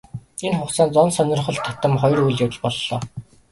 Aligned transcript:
Энэ 0.45 0.57
хугацаанд 0.59 0.93
онц 1.01 1.13
сонирхол 1.17 1.57
татам 1.65 1.93
хоёр 2.01 2.19
үйл 2.25 2.41
явдал 2.45 2.61
боллоо. 2.63 2.99